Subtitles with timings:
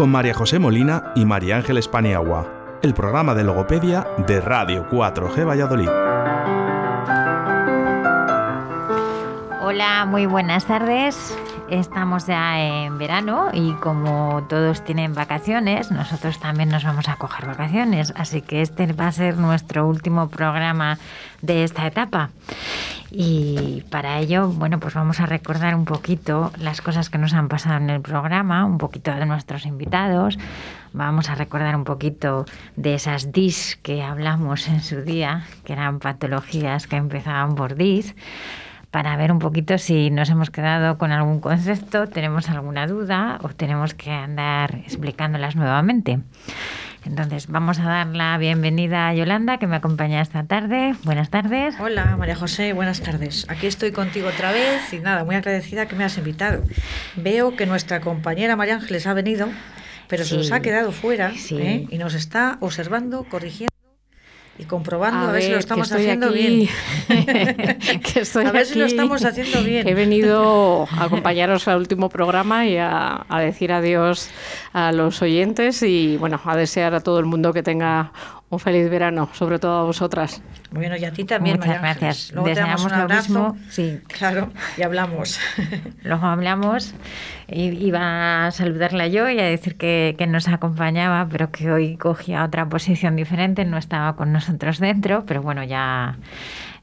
[0.00, 5.46] con María José Molina y María Ángeles Paniagua, el programa de logopedia de Radio 4G
[5.46, 5.90] Valladolid.
[9.60, 11.36] Hola, muy buenas tardes.
[11.68, 17.46] Estamos ya en verano y como todos tienen vacaciones, nosotros también nos vamos a coger
[17.46, 18.14] vacaciones.
[18.16, 20.98] Así que este va a ser nuestro último programa
[21.42, 22.30] de esta etapa.
[23.10, 27.48] Y para ello, bueno, pues vamos a recordar un poquito las cosas que nos han
[27.48, 30.38] pasado en el programa, un poquito de nuestros invitados.
[30.92, 32.44] Vamos a recordar un poquito
[32.76, 38.14] de esas DIS que hablamos en su día, que eran patologías que empezaban por DIS,
[38.90, 43.48] para ver un poquito si nos hemos quedado con algún concepto, tenemos alguna duda o
[43.50, 46.18] tenemos que andar explicándolas nuevamente.
[47.04, 50.94] Entonces, vamos a dar la bienvenida a Yolanda, que me acompaña esta tarde.
[51.02, 51.74] Buenas tardes.
[51.80, 53.46] Hola, María José, buenas tardes.
[53.48, 56.62] Aquí estoy contigo otra vez y nada, muy agradecida que me has invitado.
[57.16, 59.48] Veo que nuestra compañera María Ángeles ha venido,
[60.08, 61.86] pero se nos ha quedado fuera ¿eh?
[61.88, 63.70] y nos está observando, corrigiendo
[64.60, 66.68] y comprobando a, ver, si lo estamos haciendo bien.
[67.08, 69.88] a ver si lo estamos haciendo bien.
[69.88, 74.28] he venido a acompañaros al último programa y a, a decir adiós
[74.72, 78.12] a los oyentes y bueno, a desear a todo el mundo que tenga
[78.50, 80.42] un feliz verano, sobre todo a vosotras.
[80.72, 82.32] Bueno, y a ti también, Muchas gracias.
[82.32, 83.32] Luego Deseamos un abrazo.
[83.32, 83.70] Lo mismo.
[83.70, 84.00] Sí.
[84.08, 85.38] Claro, y hablamos.
[86.02, 86.94] Luego hablamos.
[87.48, 92.44] Iba a saludarla yo y a decir que, que, nos acompañaba, pero que hoy cogía
[92.44, 96.16] otra posición diferente, no estaba con nosotros dentro, pero bueno, ya,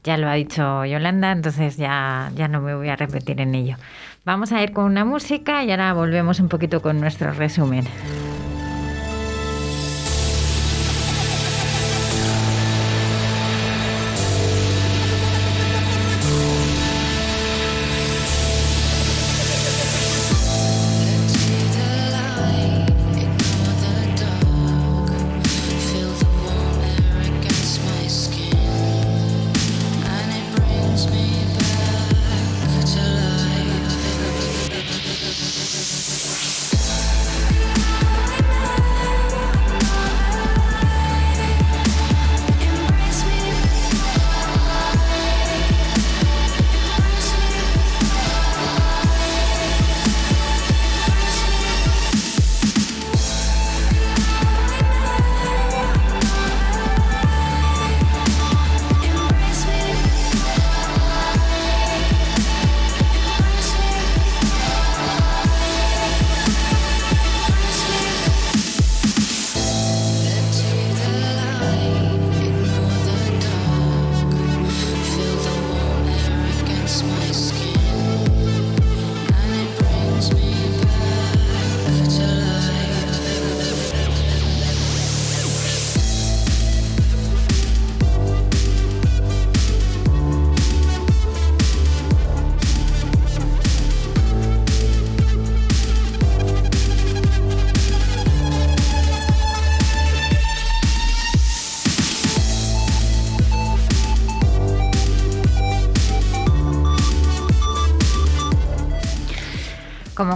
[0.04, 3.76] ya lo ha dicho Yolanda, entonces ya, ya no me voy a repetir en ello.
[4.28, 7.86] Vamos a ir con una música y ahora volvemos un poquito con nuestro resumen.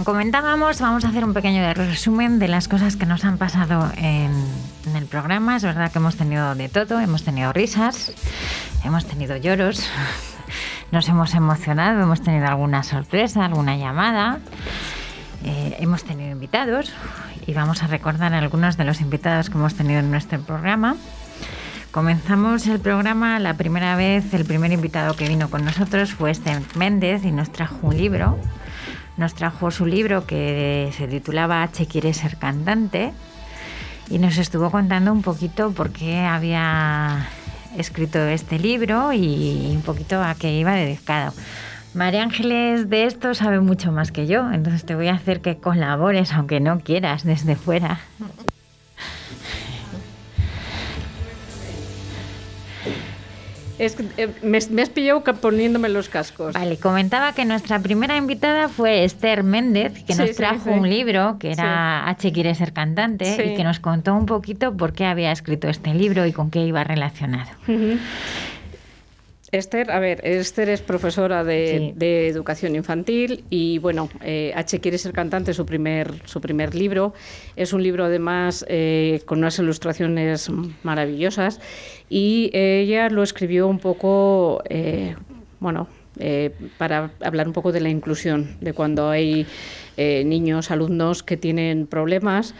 [0.03, 3.89] Como comentábamos, vamos a hacer un pequeño resumen de las cosas que nos han pasado
[3.95, 4.33] en,
[4.97, 5.55] el programa.
[5.55, 8.11] Es verdad que hemos tenido de todo, hemos tenido risas,
[8.83, 9.89] hemos tenido lloros,
[10.91, 14.39] nos hemos emocionado, hemos tenido alguna sorpresa, alguna llamada,
[15.45, 16.91] eh, hemos tenido invitados
[17.47, 20.97] y vamos a recordar algunos de los invitados que hemos tenido en nuestro programa.
[21.91, 26.61] comenzamos el programa la primera vez, el primer invitado que vino con nosotros fue Esther
[26.75, 28.37] Méndez y nos trajo un libro.
[29.17, 33.13] Nos trajo su libro que se titulaba H quiere ser cantante
[34.09, 37.27] y nos estuvo contando un poquito por qué había
[37.77, 41.33] escrito este libro y un poquito a qué iba dedicado.
[41.93, 45.57] María Ángeles de esto sabe mucho más que yo, entonces te voy a hacer que
[45.57, 47.99] colabores, aunque no quieras, desde fuera.
[53.79, 56.53] Es eh, me, has pillado poniéndome los cascos.
[56.53, 61.51] Vale, comentaba que nuestra primera invitada fue Esther Méndez, que nos trajo un libro que
[61.51, 65.67] era H quiere ser cantante y que nos contó un poquito por qué había escrito
[65.69, 67.49] este libro y con qué iba relacionado.
[69.53, 71.93] Esther, a ver, Esther es profesora de,
[72.27, 77.13] educación infantil y bueno, eh, H quiere ser cantante, su primer, su primer libro.
[77.55, 80.49] Es un libro además eh, con unas ilustraciones
[80.81, 81.61] maravillosas
[82.09, 85.15] y ella lo escribió un poco, eh,
[85.59, 85.87] bueno,
[86.79, 89.45] para hablar un poco de la inclusión, de cuando hay
[89.97, 92.55] niños, alumnos que tienen problemas.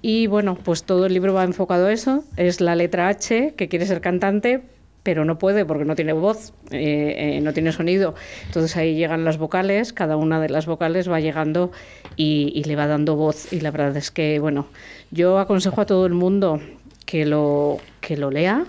[0.00, 2.24] Y bueno, pues todo el libro va enfocado a eso.
[2.38, 4.62] Es la letra H, que quiere ser cantante,
[5.08, 8.14] pero no puede porque no tiene voz, eh, eh, no tiene sonido.
[8.44, 11.72] Entonces ahí llegan las vocales, cada una de las vocales va llegando
[12.14, 13.50] y, le va dando voz.
[13.50, 14.66] Y la verdad es que, bueno,
[15.10, 16.60] yo aconsejo a todo el mundo
[17.06, 18.66] que lo, que lo lea.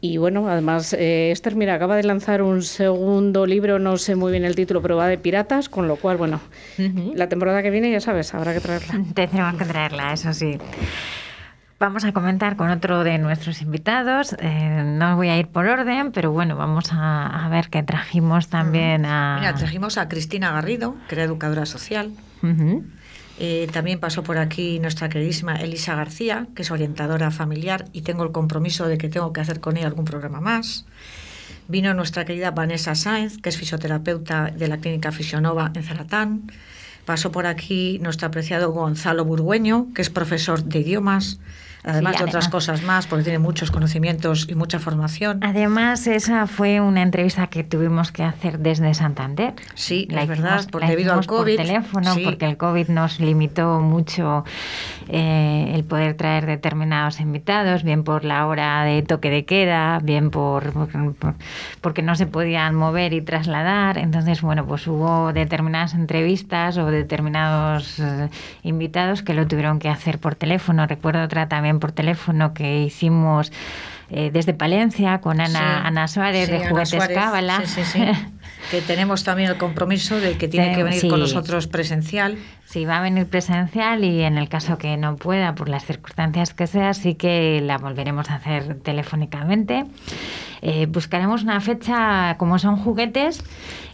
[0.00, 4.32] Y bueno, además, eh, Esther, mira, acaba de lanzar un segundo libro, no sé muy
[4.32, 6.40] bien el título, pero va de piratas, con lo cual, bueno,
[7.14, 9.04] la temporada que viene, ya sabes, habrá que traerla.
[9.14, 10.56] Tenemos que traerla, eso sí.
[11.80, 14.34] Vamos a comentar con otro de nuestros invitados.
[14.40, 19.06] Eh, no voy a ir por orden, pero bueno, vamos a, ver qué trajimos también
[19.06, 19.36] a...
[19.38, 22.10] Mira, trajimos a Cristina Garrido, que era educadora social.
[23.38, 28.24] Eh, también pasó por aquí nuestra queridísima Elisa García, que es orientadora familiar y tengo
[28.24, 30.84] el compromiso de que tengo que hacer con ella algún programa más.
[31.68, 36.50] Vino nuestra querida Vanessa Sáenz, que es fisioterapeuta de la clínica Fisionova en Zaratán.
[37.04, 41.38] Pasó por aquí nuestro apreciado Gonzalo Burgueño, que es profesor de idiomas
[41.88, 45.40] además de otras cosas más, porque tiene muchos conocimientos y mucha formación.
[45.42, 49.54] Además, esa fue una entrevista que tuvimos que hacer desde Santander.
[49.74, 51.56] Sí, la es verdad, por, debido al COVID.
[51.56, 54.44] Por teléfono, porque el COVID nos limitó mucho
[55.08, 60.30] eh, el poder traer determinados invitados, bien por la hora de toque de queda, bien
[60.30, 60.72] por,
[61.80, 63.98] porque no se podían mover y trasladar.
[63.98, 68.28] Entonces, bueno, pues hubo determinadas entrevistas o determinados eh,
[68.62, 70.86] invitados que lo tuvieron que hacer por teléfono.
[70.86, 73.52] Recuerdo otra también por teléfono que hicimos
[74.10, 77.62] eh, desde Palencia con Ana, Ana Suárez de Juguetes Cábala.
[78.70, 82.36] que tenemos también el compromiso de que tiene que venir con nosotros presencial.
[82.64, 86.52] Sí, va a venir presencial y en el caso que no pueda, por las circunstancias
[86.52, 89.86] que sea, sí que la volveremos a hacer telefónicamente.
[90.60, 93.42] Eh, buscaremos una fecha, como son juguetes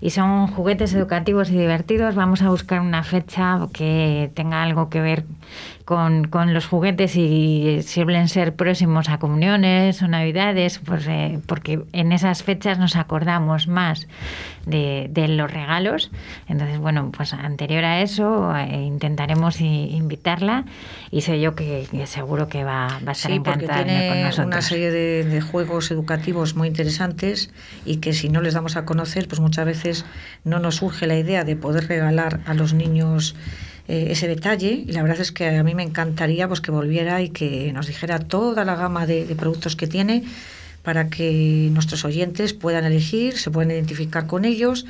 [0.00, 5.00] y son juguetes educativos y divertidos, vamos a buscar una fecha que tenga algo que
[5.00, 5.24] ver
[5.84, 11.82] con, con los juguetes y suelen ser próximos a comuniones o navidades, pues, eh, porque
[11.92, 14.08] en esas fechas nos acordamos más
[14.66, 16.10] de, de, los regalos.
[16.48, 20.64] Entonces, bueno, pues anterior a eso eh, intentaremos invitarla
[21.10, 24.62] y sé yo que, seguro que va, va a estar sí, encantada porque tiene una
[24.62, 27.50] serie de, de juegos educativos muy interesantes
[27.84, 30.04] y que si no les damos a conocer, pues muchas veces
[30.44, 33.34] no nos surge la idea de poder regalar a los niños
[33.86, 34.84] eh, ese detalle.
[34.86, 37.86] Y la verdad es que a mí me encantaría pues que volviera y que nos
[37.86, 40.24] dijera toda la gama de, de productos que tiene
[40.84, 44.86] para que nuestros oyentes puedan elegir, se puedan identificar con ellos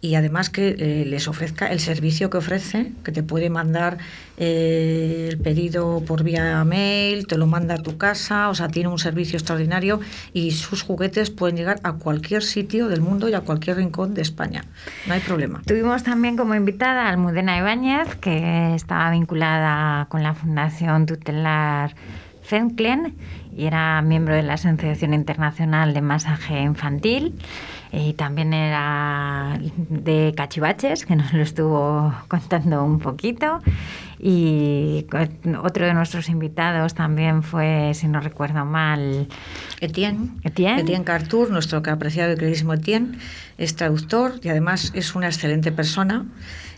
[0.00, 3.96] y además que eh, les ofrezca el servicio que ofrece, que te puede mandar
[4.36, 8.88] eh, el pedido por vía mail, te lo manda a tu casa, o sea, tiene
[8.88, 10.00] un servicio extraordinario
[10.32, 14.22] y sus juguetes pueden llegar a cualquier sitio del mundo y a cualquier rincón de
[14.22, 14.64] España.
[15.06, 15.62] No hay problema.
[15.66, 21.94] Tuvimos también como invitada a Almudena Ibáñez, que estaba vinculada con la Fundación Tutelar
[22.42, 23.14] Fenclen
[23.56, 27.34] y era miembro de la Asociación Internacional de Masaje Infantil
[27.90, 29.58] y también era
[29.88, 33.60] de cachivaches, que nos lo estuvo contando un poquito.
[34.18, 35.06] Y
[35.62, 39.28] otro de nuestros invitados también fue, si no recuerdo mal,
[39.80, 40.30] Etienne.
[40.42, 43.18] Etienne, Etienne Cartour, nuestro apreciado y queridísimo Etienne,
[43.56, 46.26] es traductor y además es una excelente persona.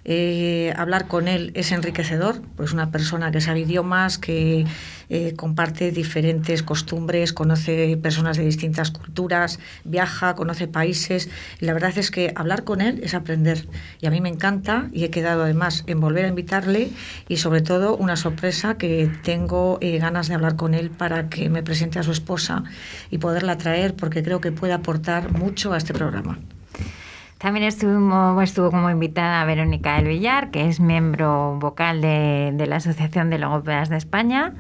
[0.05, 4.65] Eh, hablar con él es enriquecedor, pues una persona que sabe idiomas, que
[5.11, 11.29] eh, comparte diferentes costumbres, conoce personas de distintas culturas, viaja, conoce países.
[11.61, 13.69] Y la verdad es que hablar con él es aprender.
[14.01, 16.91] Y a mí me encanta y he quedado además en volver a invitarle
[17.29, 21.49] y sobre todo una sorpresa que tengo eh, ganas de hablar con él para que
[21.49, 22.65] me presente a su esposa
[23.11, 26.39] y poderla traer porque creo que puede aportar mucho a este programa.
[27.39, 32.77] También estuvo, estuvo como invitada Verónica del Villar, que es miembro vocal de, de la
[32.77, 34.55] Asociación de Logopedas de España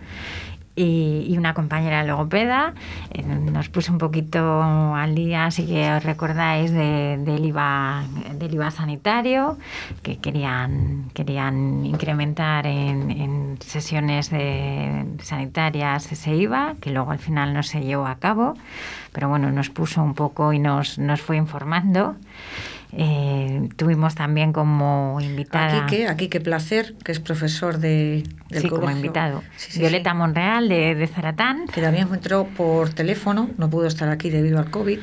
[0.78, 2.74] y, una compañera logopeda.
[3.12, 8.04] Eh, nos puso un poquito al día, así que os recordáis del, IVA,
[8.34, 9.58] del IVA sanitario,
[10.02, 17.62] que querían, querían incrementar en, sesiones de sanitarias ese IVA, que luego al final no
[17.62, 18.54] se llevó a cabo,
[19.12, 22.16] pero bueno, nos puso un poco y nos, nos fue informando.
[22.92, 25.84] Eh, tuvimos también como invitada.
[25.84, 29.42] Aquí que, aquí qué placer, que es profesor de, del sí, como invitado.
[29.76, 31.66] Violeta Monreal de, de, Zaratán.
[31.66, 35.00] Que también entró por teléfono, no pudo estar aquí debido al COVID.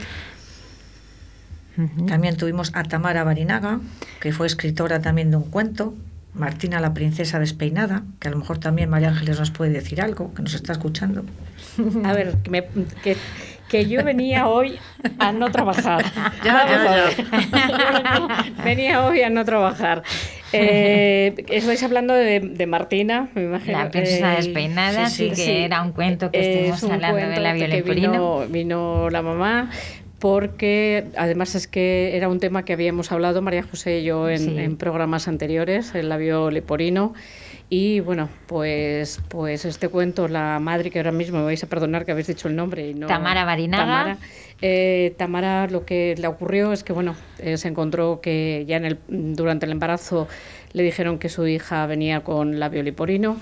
[2.08, 3.82] También tuvimos a Tamara Barinaga,
[4.22, 5.94] que fue escritora también de un cuento.
[6.34, 10.34] Martina la princesa despeinada, que a lo mejor también María Ángeles nos puede decir algo,
[10.34, 11.26] que nos está escuchando.
[12.04, 12.66] A ver, que, me,
[13.04, 13.18] que
[13.70, 14.78] que yo venía hoy
[15.20, 16.06] a no trabajar.
[18.64, 20.04] venía hoy a no trabajar.
[20.54, 23.80] Eh, estáis hablando de, Martina, me imagino.
[23.80, 27.94] La princesa eh, despeinada, sí, que era un cuento que estuvimos hablando de la violencia.
[27.94, 29.70] Vino, vino la mamá,
[30.20, 34.60] porque además es que era un tema que habíamos hablado María José y yo en,
[34.60, 37.14] en programas anteriores, el labio leporino.
[37.70, 42.06] Y bueno, pues, pues este cuento, la madre, que ahora mismo me vais a perdonar
[42.06, 42.90] que habéis dicho el nombre.
[42.90, 43.86] Y no, Tamara Barinaga.
[43.86, 44.18] Tamara,
[44.62, 48.86] eh, Tamara lo que le ocurrió es que bueno, eh, se encontró que ya en
[48.86, 50.28] el, durante el embarazo
[50.74, 53.38] le dijeron que su hija venía con labio liporino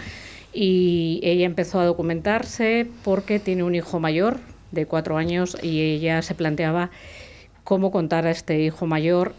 [0.53, 4.39] y ella empezó a documentarse porque tiene un hijo mayor
[4.71, 6.91] de cuatro años y ella se planteaba
[7.63, 9.33] cómo contar a este hijo mayor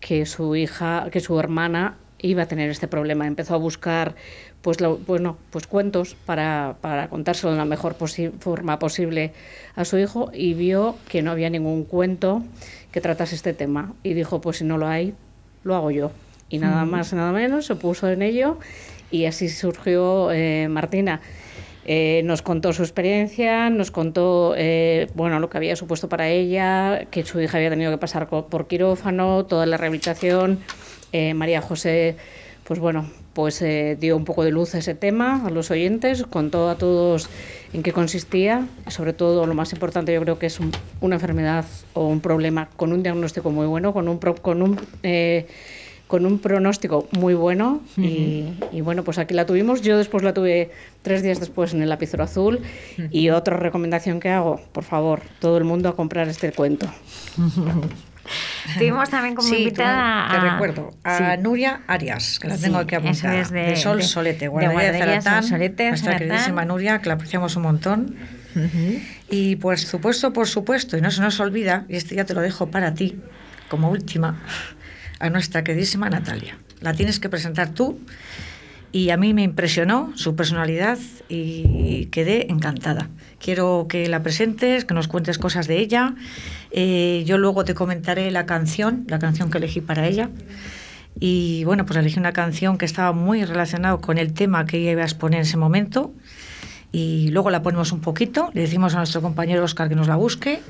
[0.00, 3.26] que su hija, que su hermana iba a tener este problema.
[3.26, 4.14] Empezó a buscar
[4.62, 7.96] pues, bueno, pues cuentos para, para contárselo de la mejor
[8.38, 9.32] forma posible
[9.74, 12.42] a su hijo y vio que no había ningún cuento
[12.92, 13.94] que tratase este tema.
[14.02, 15.14] Y dijo, pues si no lo hay,
[15.64, 16.12] lo hago yo.
[16.48, 18.58] Y nada más, nada menos, se puso en ello
[19.10, 21.20] y así surgió eh, Martina.
[21.86, 27.06] Eh, nos contó su experiencia, nos contó eh, bueno lo que había supuesto para ella,
[27.10, 30.60] que su hija había tenido que pasar por quirófano, toda la rehabilitación,
[31.12, 32.16] eh, María José,
[32.64, 36.24] pues bueno, pues eh, dio un poco de luz a ese tema a los oyentes,
[36.24, 37.28] contó a todos
[37.72, 40.58] en qué consistía, sobre todo lo más importante yo creo que es
[41.00, 41.64] una enfermedad
[41.94, 45.46] o un problema con un diagnóstico muy bueno, con un, con un eh,
[46.10, 47.82] con un pronóstico muy bueno.
[47.96, 49.80] Y, bueno, pues aquí la tuvimos.
[49.80, 52.58] Yo después la tuve tres días después en el lapicero azul.
[53.12, 56.88] Y otra recomendación que hago, por favor, todo el mundo a comprar este cuento.
[58.78, 60.32] Tuvimos también como invitada a...
[60.32, 64.92] Te recuerdo, a Nuria Arias, que la tengo aquí apuntada, de, de, Sol Solete, guardería
[64.92, 68.16] de, Zaratán, Solete, nuestra queridísima Nuria, que la apreciamos un montón.
[69.28, 72.40] Y por supuesto, por supuesto, y no se nos olvida, y este ya te lo
[72.40, 73.20] dejo para ti,
[73.68, 74.42] como última,
[75.18, 76.58] a nuestra queridísima Natalia.
[76.80, 78.00] La tienes que presentar tú
[78.92, 83.08] y a mí me impresionó su personalidad y quedé encantada.
[83.40, 86.14] Quiero que la presentes, que nos cuentes cosas de ella.
[86.70, 90.30] Eh, yo luego te comentaré la canción, la canción que elegí para ella.
[91.18, 94.92] Y bueno, pues elegí una canción que estaba muy relacionada con el tema que ella
[94.92, 96.12] iba a exponer en ese momento
[96.92, 100.16] y luego la ponemos un poquito, le decimos a nuestro compañero Oscar que nos la
[100.16, 100.60] busque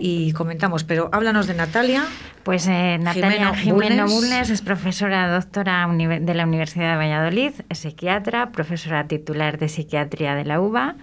[0.00, 0.82] y comentamos.
[0.82, 2.04] Pero háblanos de Natalia.
[2.42, 8.50] Pues eh, Natalia Jimeno Bulnes es profesora doctora de la Universidad de Valladolid, es psiquiatra,
[8.50, 10.96] profesora titular de psiquiatría de la UBA.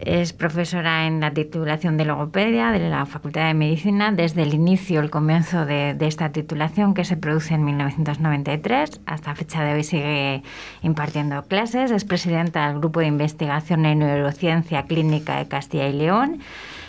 [0.00, 5.00] Es profesora en la titulación de logopedia de la Facultad de Medicina desde el inicio,
[5.00, 9.02] el comienzo de, esta titulación que se produce en 1993.
[9.04, 10.42] Hasta fecha de hoy sigue
[10.80, 11.90] impartiendo clases.
[11.90, 16.40] Es presidenta del Grupo de Investigación en Neurociencia Clínica de Castilla y León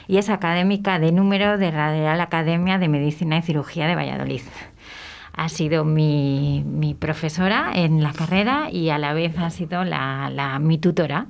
[0.08, 4.42] y es académica de número de la Real Academia de Medicina y Cirugía de Valladolid
[5.34, 10.30] ha sido mi, mi, profesora en la carrera y a la vez ha sido la,
[10.30, 11.28] la mi tutora.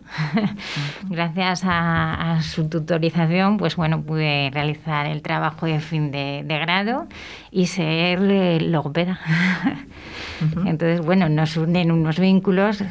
[1.10, 7.08] Gracias a, su tutorización, pues bueno, pude realizar el trabajo de fin de, grado
[7.52, 9.20] y ser eh, logopeda.
[10.66, 12.84] Entonces, bueno, nos unen unos vínculos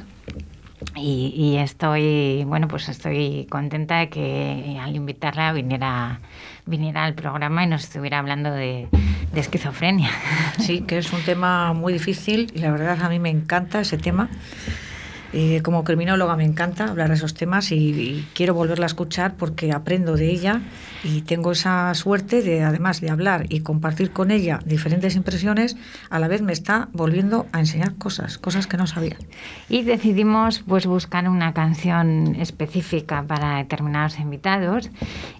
[0.95, 6.21] y, y, estoy, bueno, pues estoy contenta de que al invitarla viniera,
[6.67, 8.88] viniera al programa y nos estuviera hablando de,
[9.35, 10.11] esquizofrenia.
[10.59, 13.97] Sí, que es un tema muy difícil y la verdad a mí me encanta ese
[13.97, 14.29] tema
[15.33, 19.73] Eh, como criminóloga me encanta hablar de esos temas y, quiero volverla a escuchar porque
[19.73, 20.61] aprendo de ella
[21.05, 25.77] y tengo esa suerte de, además de hablar y compartir con ella diferentes impresiones,
[26.11, 29.17] a la vez me está volviendo a enseñar cosas, cosas que no sabía.
[29.69, 34.91] Y decidimos pues buscar una canción específica para determinados invitados.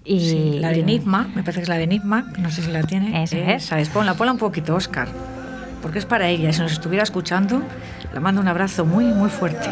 [0.05, 2.83] Y, la de Enigma, me parece que es la de Enigma, no sé si la
[2.83, 3.23] tiene.
[3.23, 3.65] Esa es.
[3.65, 3.89] Esa es.
[3.89, 5.40] Ponla, ponla un poquito, Oscar
[5.81, 6.53] porque es para ella.
[6.53, 7.63] Si nos estuviera escuchando,
[8.13, 9.69] le mando un abrazo muy, muy fuerte.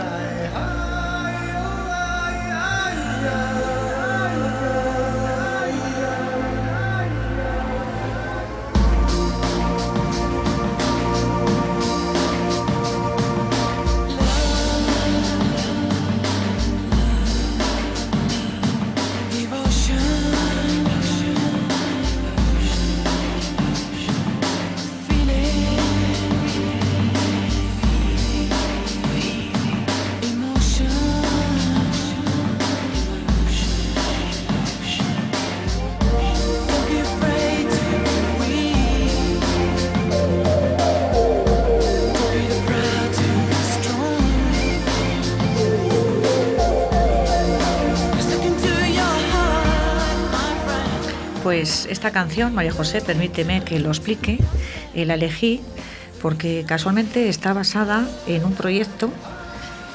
[51.49, 54.39] Pues esta canción, María José, permíteme que lo explique,
[54.93, 55.63] eh, la elegí
[56.21, 59.11] porque casualmente está basada en un proyecto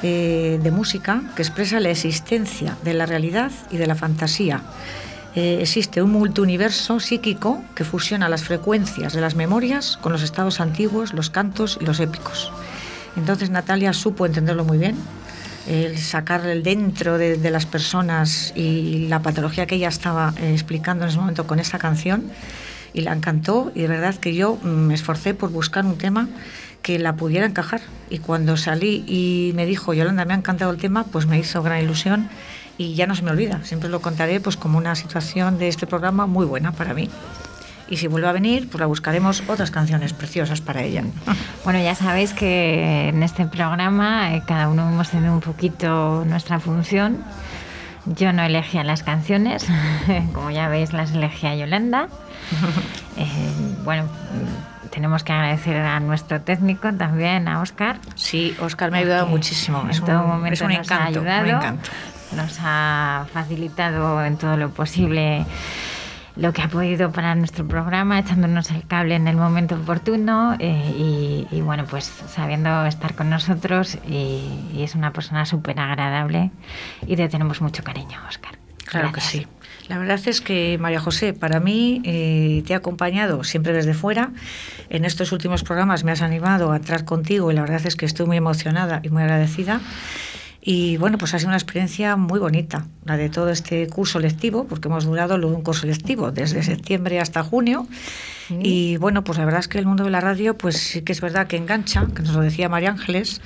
[0.02, 4.64] eh, de música que expresa la existencia de la realidad y de la fantasía.
[5.36, 10.60] Eh, existe un multiuniverso psíquico que fusiona las frecuencias de las memorias con los estados
[10.60, 12.52] antiguos, los cantos y los épicos.
[13.16, 14.96] Entonces Natalia supo entenderlo muy bien
[15.68, 21.06] el sacar el dentro de, las personas y la patología que ella estaba eh, explicando
[21.06, 22.32] en ese momento con esta canción
[22.94, 26.28] y la encantó y de verdad que yo mm, me esforcé por buscar un tema
[26.82, 27.82] que la pudiera encajar.
[28.10, 31.64] Y cuando salí y me dijo Yolanda me ha encantado el tema pues me hizo
[31.64, 32.30] gran ilusión
[32.78, 33.64] y ya no se me olvida.
[33.64, 37.10] Siempre lo contaré pues como una situación de este programa muy buena para mí
[37.94, 41.04] y si vuelve a venir, pues la buscaremos otras canciones preciosas para ella.
[41.64, 46.60] Bueno, ya sabéis que en este programa eh, cada uno hemos tenido un poquito nuestra
[46.60, 47.24] función.
[48.06, 49.66] Yo no elegía las canciones,
[50.34, 52.10] como ya veis las elegía Yolanda.
[53.16, 53.28] Eh,
[53.84, 54.06] bueno,
[54.90, 58.00] tenemos que agradecer a nuestro técnico también, a Oscar.
[58.16, 59.86] Sí, Oscar me ha ayudado muchísimo.
[59.88, 61.78] En todo momento nos ha ayudado,
[62.36, 65.46] nos ha facilitado en todo lo posible
[66.36, 71.46] lo que ha podido para nuestro programa, echándonos el cable en el momento oportuno eh,
[71.52, 76.52] y, bueno, pues sabiendo estar con nosotros y, es una persona súper agradable
[77.08, 78.58] y le tenemos mucho cariño, Oscar.
[78.86, 79.48] Claro que sí.
[79.88, 84.32] La verdad es que, María José, para mí eh, te he acompañado siempre desde fuera.
[84.90, 88.06] En estos últimos programas me has animado a entrar contigo y la verdad es que
[88.06, 89.82] estoy muy emocionada y muy agradecida.
[90.66, 94.66] Y bueno, pues ha sido una experiencia muy bonita, la de todo este curso lectivo,
[94.66, 97.86] porque hemos durado un curso lectivo desde septiembre hasta junio.
[98.50, 101.12] Y bueno, pues la verdad es que el mundo de la radio, pues sí que
[101.12, 103.42] es verdad que engancha, que nos lo decía María Ángeles,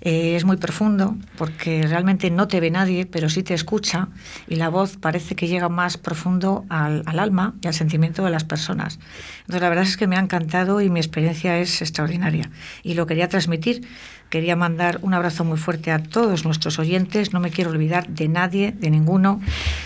[0.00, 4.08] eh, es muy profundo porque realmente no te ve nadie, pero sí te escucha
[4.48, 8.30] y la voz parece que llega más profundo al, al, alma y al sentimiento de
[8.30, 8.98] las personas.
[9.40, 12.50] Entonces la verdad es que me ha encantado y mi experiencia es extraordinaria
[12.82, 13.86] y lo quería transmitir
[14.34, 17.32] Quería mandar un abrazo muy fuerte a todos nuestros oyentes.
[17.32, 19.40] No me quiero olvidar de nadie, de ninguno.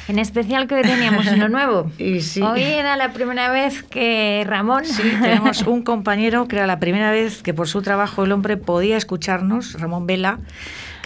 [0.08, 1.92] En especial que hoy teníamos uno nuevo.
[1.98, 4.86] y Hoy era la primera vez que Ramón.
[4.86, 8.56] Sí, tenemos un compañero que era la primera vez que por su trabajo el hombre
[8.56, 10.38] podía escucharnos, Ramón Vela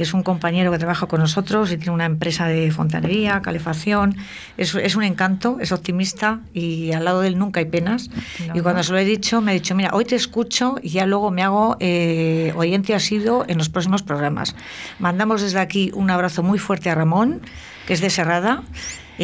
[0.02, 4.16] que es un compañero que trabaja con nosotros y tiene una empresa de fontanería, calefacción.
[4.56, 8.10] Es, es un encanto, es optimista y al lado de él nunca hay penas.
[8.52, 11.06] y cuando se lo he dicho, me ha dicho, mira, hoy te escucho y ya
[11.06, 14.56] luego me hago eh, oyente asido en los próximos programas.
[14.98, 17.40] Mandamos desde aquí un abrazo muy fuerte a Ramón,
[17.86, 18.64] que es de Serrada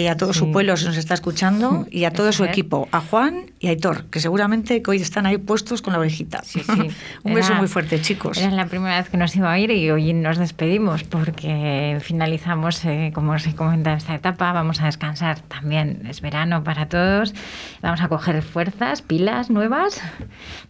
[0.03, 3.01] y a todo su pueblo se nos está escuchando y a todo su equipo, a
[3.01, 6.43] Juan y a Aitor, que seguramente que hoy están ahí puestos con la orejita.
[7.23, 8.39] Un beso muy fuerte, chicos.
[8.39, 12.85] Era la primera vez que nos iba a ir y hoy nos despedimos porque finalizamos,
[12.85, 14.53] eh, como se comenta, esta etapa.
[14.53, 17.35] Vamos a descansar también, es verano para todos.
[17.83, 20.01] Vamos a coger fuerzas, pilas nuevas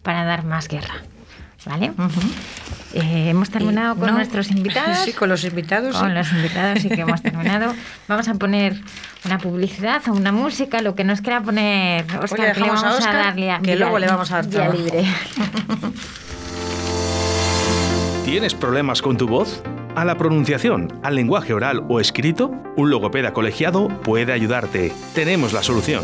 [0.01, 1.03] para dar más guerra.
[1.65, 1.91] ¿Vale?
[2.93, 4.99] Eh, hemos terminado con nuestros invitados.
[4.99, 5.95] Sí, con los invitados.
[5.95, 7.73] Con los invitados, sí que hemos terminado.
[8.07, 8.81] Vamos a poner
[9.25, 13.59] una publicidad o una música, lo que nos quiera poner Oscar, que vamos a, darle
[13.63, 15.05] que luego le vamos a dar libre.
[18.25, 19.61] ¿Tienes problemas con tu voz?
[19.95, 22.51] ¿A la pronunciación, al lenguaje oral o escrito?
[22.77, 24.93] Un logopeda colegiado puede ayudarte.
[25.15, 26.03] Tenemos la solución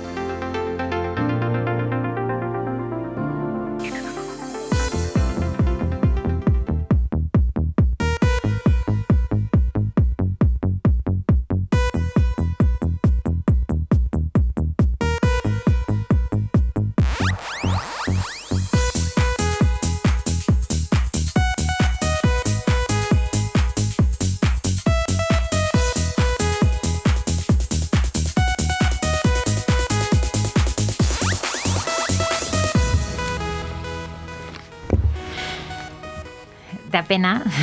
[37.11, 37.43] Pena.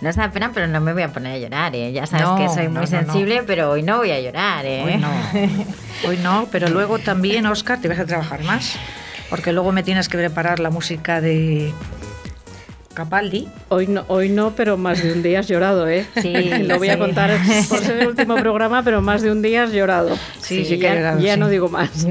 [0.00, 1.90] No da pena, pero no me voy a poner a llorar, ¿eh?
[1.90, 4.82] Ya sabes que soy muy sensible, pero hoy no voy a llorar, ¿eh?
[4.84, 5.08] Hoy no.
[6.08, 8.76] Hoy no, pero luego también, Oscar, te vas a trabajar más.
[9.30, 11.72] Porque luego me tienes que preparar la música de
[12.92, 13.48] Capaldi.
[13.70, 16.04] Hoy no, hoy no, pero más de un día has llorado, ¿eh?
[16.20, 16.34] Sí.
[16.64, 17.30] Lo voy a contar
[17.70, 20.18] por ser el último programa, pero más de un día has llorado.
[20.38, 22.06] Sí, sí, que ya, ya no digo más.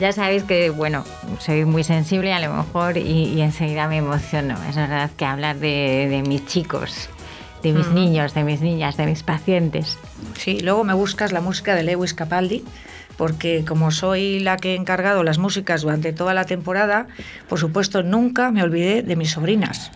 [0.00, 1.04] Ya sabéis que, bueno,
[1.40, 4.56] soy muy sensible a lo mejor y, enseguida me emociono.
[4.66, 7.10] Es verdad que hablar de, mis chicos,
[7.62, 9.98] de mis niños, de mis niñas, de mis pacientes.
[10.38, 12.64] Sí, luego me buscas la música de Lewis Capaldi,
[13.18, 17.06] porque como soy la que he encargado las músicas durante toda la temporada,
[17.46, 19.92] por supuesto nunca me olvidé de mis sobrinas,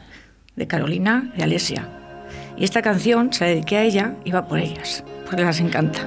[0.55, 1.89] de Carolina y Alesia.
[2.59, 6.07] Y esta canción se la dediqué a ella y va por ellas, porque las encanta.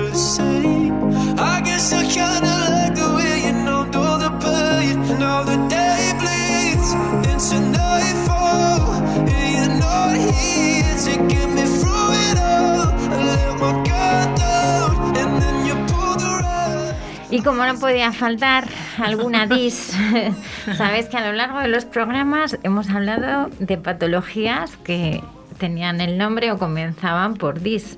[17.43, 18.67] Como no podía faltar
[18.99, 19.97] alguna dis,
[20.77, 25.23] sabes que a lo largo de los programas hemos hablado de patologías que
[25.57, 27.97] tenían el nombre o comenzaban por dis.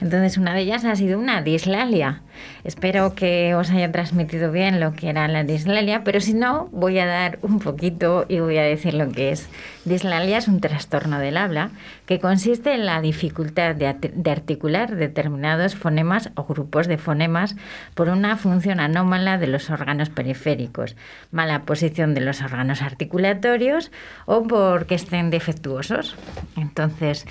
[0.00, 2.22] Entonces una de ellas ha sido una dislalia.
[2.64, 6.98] Espero que os haya transmitido bien lo que era la dislalia, pero si no, voy
[6.98, 9.48] a dar un poquito y voy a decir lo que es.
[9.84, 11.70] Dislalia es un trastorno del habla
[12.06, 13.86] que consiste en la dificultad de,
[14.30, 17.56] articular determinados fonemas o grupos de fonemas
[17.94, 20.96] por una función anómala de los órganos periféricos,
[21.30, 23.90] mala posición de los órganos articulatorios
[24.26, 26.16] o porque estén defectuosos.
[26.56, 27.26] Entonces,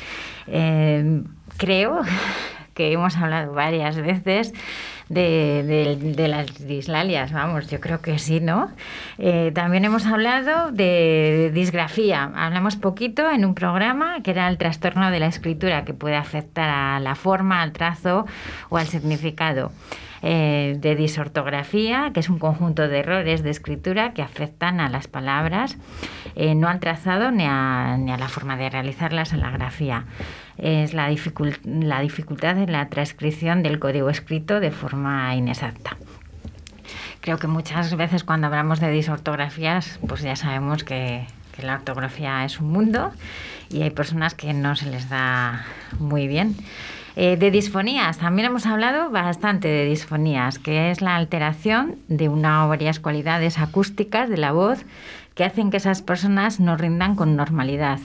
[0.47, 1.23] eh,
[1.57, 2.01] creo
[2.75, 4.53] que hemos hablado varias veces
[5.09, 8.69] de, las dislalias, vamos, yo creo que sí, ¿no?
[9.17, 15.09] Eh, también hemos hablado de disgrafía, hablamos poquito en un programa que era el trastorno
[15.09, 18.25] de la escritura que puede afectar a la forma, al trazo
[18.69, 19.71] o al significado.
[20.27, 25.07] Eh, de disortografía, que es un conjunto de errores de escritura que afectan a las
[25.07, 25.77] palabras,
[26.35, 30.05] eh, no al trazado ni a, ni a la forma de realizarlas en la grafía
[30.57, 35.97] es la, dificultad en la transcripción del código escrito de forma inexacta.
[37.21, 41.25] Creo que muchas veces cuando hablamos de disortografías, pues ya sabemos que,
[41.63, 43.13] la ortografía es un mundo
[43.69, 45.65] y hay personas que no se les da
[45.99, 46.53] muy bien.
[47.15, 52.65] Eh, de disfonías, también hemos hablado bastante de disfonías, que es la alteración de una
[52.65, 54.85] o varias cualidades acústicas de la voz
[55.35, 57.99] que hacen que esas personas no rindan con normalidad.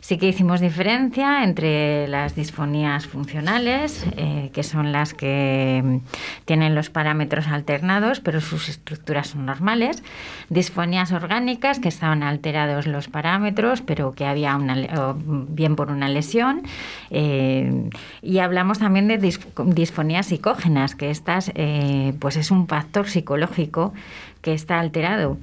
[0.00, 5.98] Sí que hicimos diferencia entre las disfonías funcionales, eh, que son las que mm,
[6.44, 10.02] tienen los parámetros alternados, pero sus estructuras son normales,
[10.48, 15.14] disfonías orgánicas, que estaban alterados los parámetros, pero que había una,
[15.48, 16.62] bien por una lesión,
[17.10, 17.88] eh,
[18.22, 19.18] y hablamos también de
[19.66, 23.92] disfonías psicógenas, que estas, eh, pues es un factor psicológico
[24.40, 25.38] que está alterado.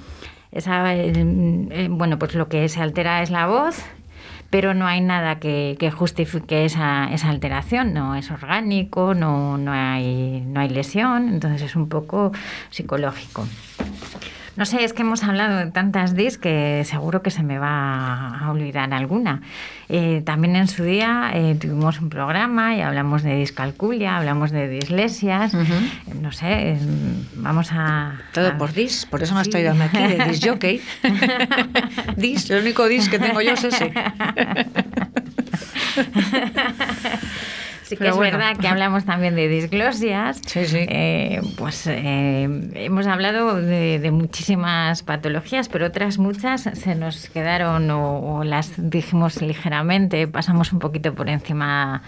[0.52, 3.84] Esa, eh, bueno, pues lo que se altera es la voz,
[4.50, 10.42] pero no hay nada que, justifique esa, esa, alteración, no es orgánico, no, no, hay,
[10.46, 12.32] no hay lesión, entonces es un poco
[12.72, 13.46] psicológico.
[14.60, 18.40] No sé, es que hemos hablado de tantas dis que seguro que se me va
[18.40, 19.42] a olvidar alguna.
[19.88, 24.68] Eh, también en su día eh, tuvimos un programa y hablamos de discalculia, hablamos de
[24.68, 25.54] dislesias.
[25.54, 26.78] No sé,
[27.36, 28.16] vamos a.
[28.34, 30.82] Todo por dis, por eso me estoy dando aquí, de disjockey.
[32.18, 33.94] dis, el único dis que tengo yo es ese.
[37.90, 40.42] Sí que es verdad que hablamos también de disglosias.
[40.50, 40.86] Sí, sí.
[40.90, 48.44] Eh, pues eh, hemos hablado de, muchísimas patologías, pero otras muchas se nos quedaron o,
[48.44, 52.02] las dijimos ligeramente, pasamos un poquito por encima,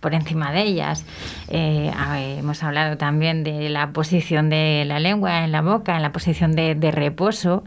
[0.00, 1.04] por encima de ellas.
[1.48, 1.90] Eh,
[2.38, 6.52] hemos hablado también de la posición de la lengua en la boca, en la posición
[6.52, 7.64] de, de reposo,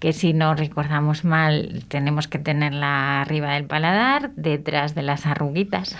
[0.00, 5.96] que si no recordamos mal tenemos que tenerla arriba del paladar, detrás de las arruguitas.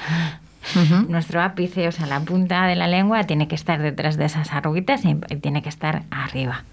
[1.08, 4.52] Nuestro ápice, o sea, la punta de la lengua tiene que estar detrás de esas
[4.52, 6.64] arruguitas y tiene que estar arriba.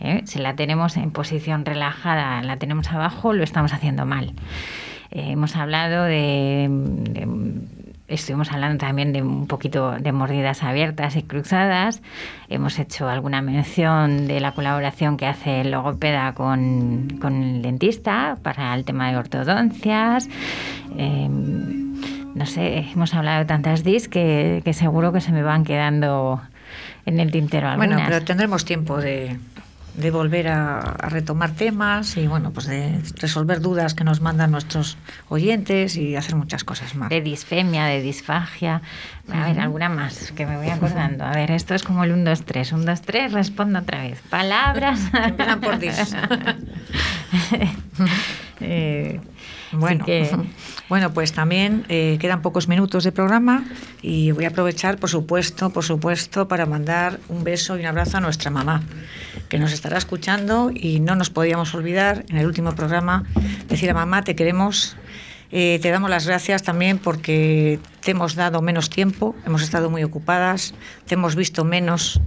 [0.00, 0.22] ¿eh?
[0.24, 4.32] Si la tenemos en posición relajada, la tenemos abajo, lo estamos haciendo mal.
[5.10, 6.68] Eh, hemos hablado de,
[8.08, 12.02] estuvimos hablando también de un poquito de mordidas abiertas y cruzadas.
[12.48, 18.74] Hemos hecho alguna mención de la colaboración que hace el logopeda con, el dentista para
[18.74, 20.28] el tema de ortodoncias.
[20.96, 21.85] Eh,
[22.36, 26.42] no sé, hemos hablado de tantas dis que, seguro que se me van quedando
[27.06, 27.88] en el tintero algunas.
[27.88, 29.38] Bueno, pero tendremos tiempo de,
[30.12, 34.98] volver a, retomar temas y bueno, pues de resolver dudas que nos mandan nuestros
[35.30, 37.08] oyentes y hacer muchas cosas más.
[37.08, 38.82] De disfemia, de disfagia.
[39.32, 41.24] A ver, alguna más que me voy acordando.
[41.24, 42.72] A ver, esto es como el 1, 2, 3.
[42.72, 44.20] 1, 2, 3, respondo otra vez.
[44.28, 45.00] Palabras.
[45.14, 45.96] Empiezan por dis.
[48.60, 49.20] eh,
[49.72, 50.04] bueno,
[50.88, 53.64] bueno, pues también eh, quedan pocos minutos de programa
[54.02, 58.18] y voy a aprovechar, por supuesto, por supuesto, para mandar un beso y un abrazo
[58.18, 58.82] a nuestra mamá,
[59.48, 63.24] que nos estará escuchando y no nos podíamos olvidar en el último programa
[63.68, 64.96] decir a mamá, te queremos.
[65.52, 70.02] Eh, te damos las gracias también porque te hemos dado menos tiempo, hemos estado muy
[70.02, 70.74] ocupadas,
[71.06, 72.20] te hemos visto menos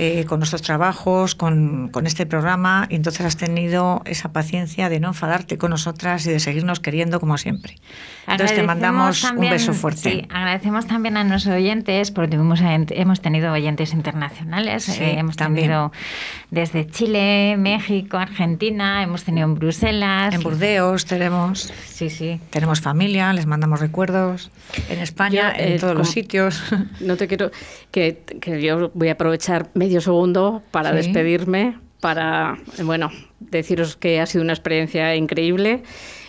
[0.00, 5.00] eh, con nuestros trabajos, con, con, este programa, y entonces has tenido esa paciencia de
[5.00, 7.74] no enfadarte con nosotras y de seguirnos queriendo como siempre.
[8.28, 10.10] Entonces te mandamos un beso fuerte.
[10.10, 15.90] Sí, agradecemos también a nuestros oyentes, porque tuvimos, hemos tenido oyentes internacionales, eh, hemos tenido
[16.50, 20.34] desde Chile, México, Argentina, hemos tenido en Bruselas.
[20.34, 21.72] En Burdeos tenemos.
[21.86, 22.40] Sí, sí.
[22.50, 24.50] Tenemos familia, les mandamos recuerdos.
[24.88, 26.62] En España, en todos los sitios.
[27.00, 27.50] No te quiero.
[27.90, 34.26] Que, que yo voy a aprovechar medio segundo para despedirme, para, bueno, deciros que ha
[34.26, 35.82] sido una experiencia increíble.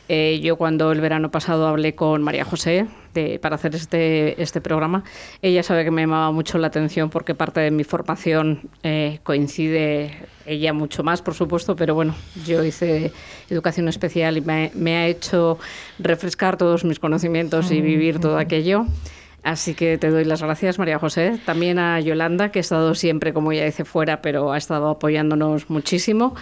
[0.07, 4.61] Eh, yo cuando el verano pasado hablé con María José de, para hacer este, este
[4.61, 5.03] programa,
[5.41, 10.15] ella sabe que me llamaba mucho la atención porque parte de mi formación eh, coincide,
[10.45, 13.11] ella mucho más, por supuesto, pero bueno, yo hice
[13.49, 15.59] educación especial y me, me ha hecho
[15.99, 18.85] refrescar todos mis conocimientos y vivir todo aquello.
[19.43, 21.39] Así que te doy las gracias, María José.
[21.45, 25.69] También a Yolanda, que ha estado siempre, como ya dice, fuera, pero ha estado apoyándonos
[25.69, 26.35] muchísimo.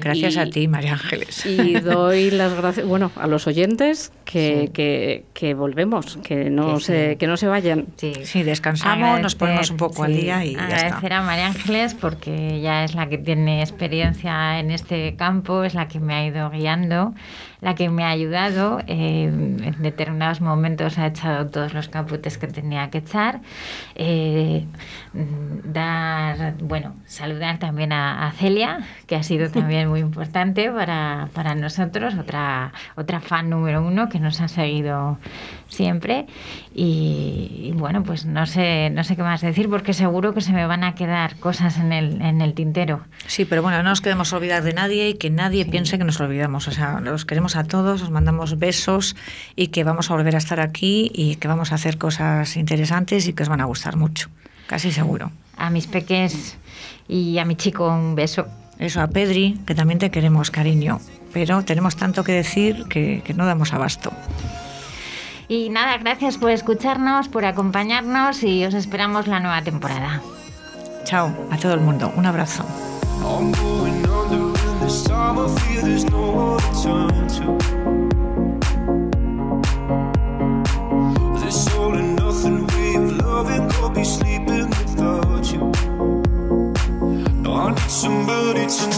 [0.00, 1.46] Gracias a ti, María Ángeles.
[1.46, 7.16] Y doy las gracias, bueno, a los oyentes que, que, que volvemos, que no, se,
[7.16, 7.86] que no se vayan.
[7.96, 12.84] Sí, descansamos, nos ponemos un poco al día y Agradecer a María Ángeles porque ella
[12.84, 17.14] es la que tiene experiencia en este campo, es la que me ha ido guiando
[17.60, 18.80] la que me ha ayudado.
[18.86, 23.40] Eh, en determinados momentos ha echado todos los capotes que tenía que echar.
[23.94, 24.66] Eh,
[25.12, 32.14] dar, bueno, saludar también a, Celia, que ha sido también muy importante para, para nosotros,
[32.14, 35.18] otra, otra fan número uno que nos ha seguido
[35.70, 36.26] siempre.
[36.74, 40.66] Y, bueno, pues no sé, no sé qué más decir porque seguro que se me
[40.66, 43.00] van a quedar cosas en el, en el tintero.
[43.26, 46.20] Sí, pero bueno, no nos queremos olvidar de nadie y que nadie piense que nos
[46.20, 46.68] olvidamos.
[46.68, 49.16] O sea, los queremos a todos, os mandamos besos
[49.56, 53.26] y que vamos a volver a estar aquí y que vamos a hacer cosas interesantes
[53.26, 54.28] y que os van a gustar mucho.
[54.66, 55.30] Casi seguro.
[55.56, 56.56] A mis peques
[57.08, 58.46] y a mi chico un beso.
[58.78, 61.00] Eso, a Pedri, que también te queremos, cariño.
[61.34, 64.10] pero tenemos tanto que decir que, que no damos abasto.
[65.50, 70.22] Y nada, gracias por escucharnos, por acompañarnos y os esperamos la nueva temporada.
[71.02, 72.12] Chao a todo el mundo.
[72.16, 72.64] Un abrazo.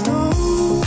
[0.04, 0.81] to